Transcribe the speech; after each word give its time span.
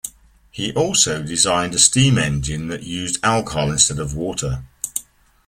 He 0.49 0.73
also 0.73 1.21
designed 1.21 1.75
a 1.75 1.77
steam 1.77 2.17
engine 2.17 2.69
that 2.69 2.81
used 2.81 3.23
alcohol 3.23 3.71
instead 3.71 3.99
of 3.99 4.15
water. 4.15 4.63